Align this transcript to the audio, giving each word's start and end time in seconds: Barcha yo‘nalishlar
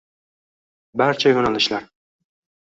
Barcha 1.01 1.35
yo‘nalishlar 1.35 1.87